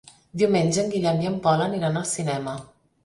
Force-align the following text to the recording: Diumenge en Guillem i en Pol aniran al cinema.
Diumenge 0.41 0.79
en 0.83 0.89
Guillem 0.95 1.21
i 1.25 1.29
en 1.33 1.35
Pol 1.45 1.61
aniran 1.67 2.01
al 2.01 2.09
cinema. 2.17 2.57